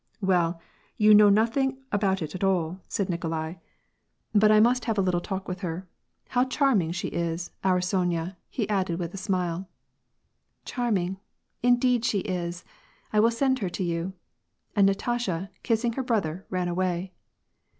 [0.19, 0.57] ♦'Well,
[0.97, 4.59] you know nothing about it at all," said Nikolai, 48 WAR AND PEACE." But I
[4.59, 5.87] must have a little talk with her.
[6.29, 7.51] How charming 8)ie is!
[7.63, 9.69] our Sonya," he added with a smile."
[10.65, 11.17] Charming!
[11.61, 12.65] Indeed she is.
[13.13, 14.13] I will send her to you."
[14.75, 17.13] And Natasha, kissing her brother, ran away.